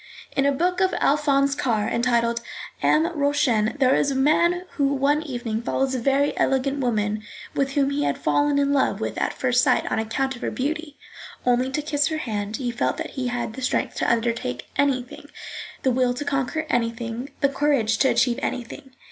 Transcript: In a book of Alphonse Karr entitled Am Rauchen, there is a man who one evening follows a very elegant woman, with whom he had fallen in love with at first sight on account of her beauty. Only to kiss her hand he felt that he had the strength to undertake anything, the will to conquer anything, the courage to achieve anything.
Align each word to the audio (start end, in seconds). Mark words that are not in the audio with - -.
In 0.35 0.47
a 0.47 0.51
book 0.51 0.81
of 0.81 0.95
Alphonse 0.97 1.53
Karr 1.53 1.87
entitled 1.87 2.41
Am 2.81 3.05
Rauchen, 3.15 3.77
there 3.77 3.93
is 3.93 4.09
a 4.09 4.15
man 4.15 4.63
who 4.71 4.95
one 4.95 5.21
evening 5.21 5.61
follows 5.61 5.93
a 5.93 5.99
very 5.99 6.35
elegant 6.39 6.79
woman, 6.79 7.21
with 7.53 7.73
whom 7.73 7.91
he 7.91 8.03
had 8.03 8.17
fallen 8.17 8.57
in 8.57 8.73
love 8.73 8.99
with 8.99 9.15
at 9.19 9.31
first 9.31 9.63
sight 9.63 9.85
on 9.91 9.99
account 9.99 10.35
of 10.35 10.41
her 10.41 10.49
beauty. 10.49 10.97
Only 11.45 11.69
to 11.69 11.83
kiss 11.83 12.07
her 12.07 12.17
hand 12.17 12.57
he 12.57 12.71
felt 12.71 12.97
that 12.97 13.11
he 13.11 13.27
had 13.27 13.53
the 13.53 13.61
strength 13.61 13.93
to 13.97 14.11
undertake 14.11 14.71
anything, 14.75 15.29
the 15.83 15.91
will 15.91 16.15
to 16.15 16.25
conquer 16.25 16.65
anything, 16.67 17.29
the 17.41 17.49
courage 17.49 17.99
to 17.99 18.09
achieve 18.09 18.39
anything. 18.41 18.95